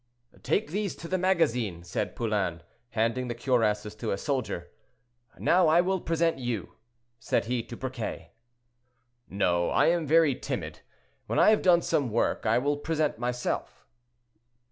[0.41, 4.71] "Take these to the magazine," said Poulain, handing the cuirasses to a soldier.
[5.37, 6.73] "Now I will present you,"
[7.19, 8.31] said he to Briquet.
[9.29, 10.79] "No, I am very timid.
[11.27, 13.85] When I have done some work, I will present myself."